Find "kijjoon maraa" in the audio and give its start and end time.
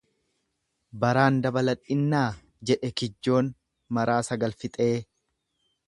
3.03-4.21